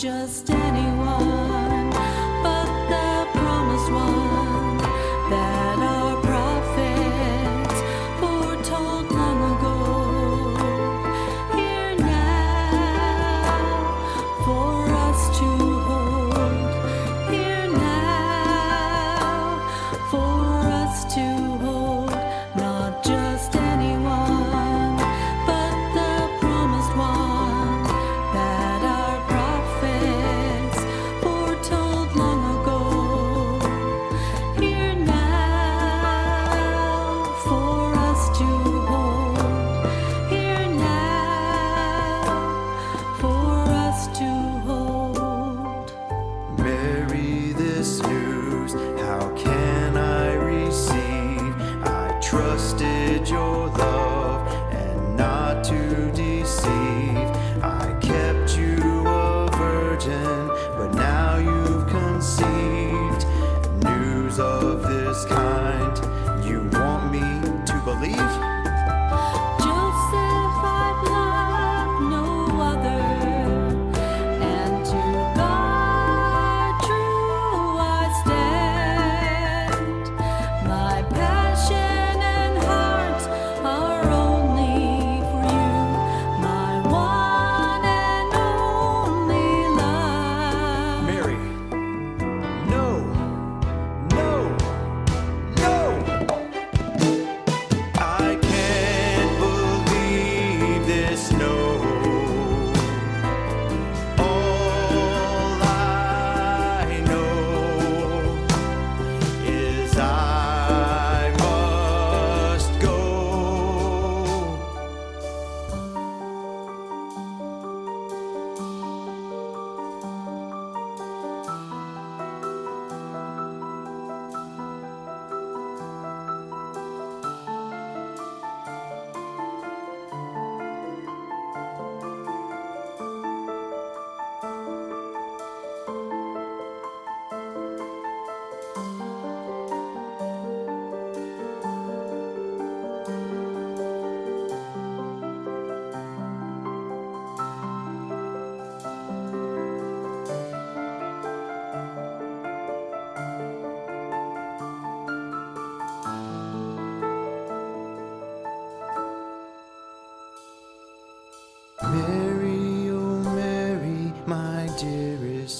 [0.00, 1.39] just anyone.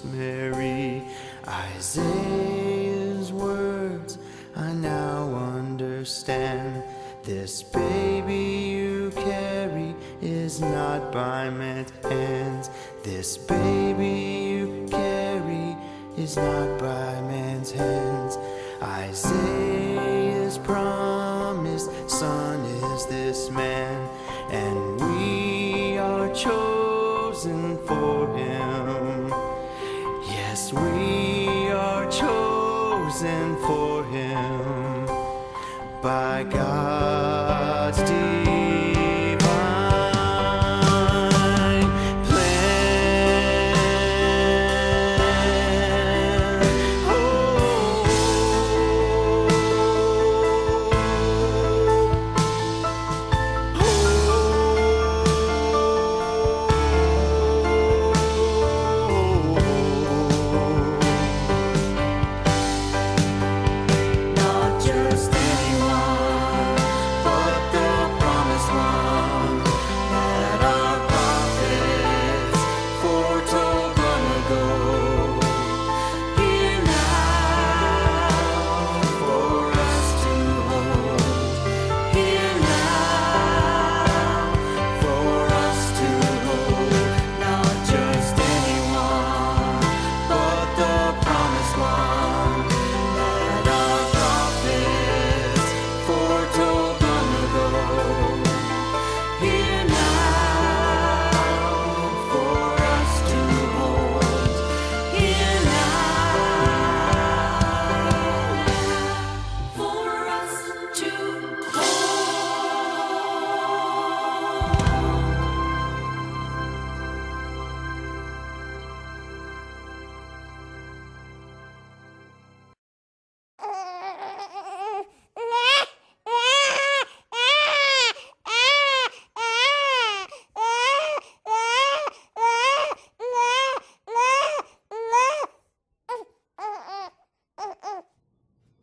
[0.05, 1.03] Mary,
[1.49, 4.19] Isaiah's words
[4.55, 6.85] I now understand.
[7.25, 12.71] This baby you carry is not by man's hands.
[13.03, 15.77] This baby you carry
[16.17, 18.39] is not by man's hands.
[18.81, 24.09] Isaiah's promised son is this man,
[24.51, 28.60] and we are chosen for him.
[33.67, 35.07] For him.
[36.01, 37.40] By God's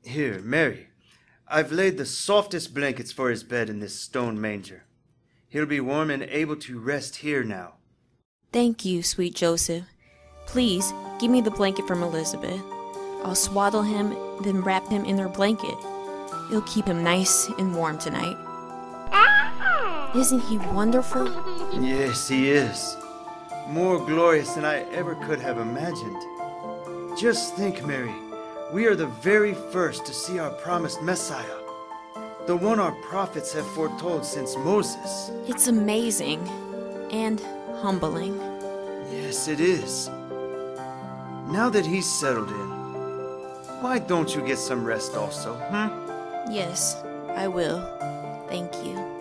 [0.08, 0.88] Here, Mary.
[1.50, 4.86] I've laid the softest blankets for his bed in this stone manger.
[5.50, 7.74] He'll be warm and able to rest here now.
[8.54, 9.84] Thank you, sweet Joseph.
[10.46, 12.62] Please give me the blanket from Elizabeth.
[13.26, 15.76] I'll swaddle him, then wrap him in their blanket.
[16.50, 18.38] It'll keep him nice and warm tonight.
[20.16, 21.28] Isn't he wonderful?
[21.82, 22.96] Yes, he is.
[23.68, 27.20] More glorious than I ever could have imagined.
[27.20, 28.14] Just think, Mary,
[28.72, 31.60] we are the very first to see our promised Messiah.
[32.48, 35.32] The one our prophets have foretold since Moses.
[35.48, 36.48] It's amazing
[37.12, 37.40] and
[37.82, 38.36] humbling.
[39.12, 40.10] Yes, it is.
[41.50, 42.70] Now that he's settled in,
[43.82, 46.52] why don't you get some rest also, hmm?
[46.52, 47.02] Yes,
[47.36, 47.80] I will.
[48.50, 49.17] Thank you.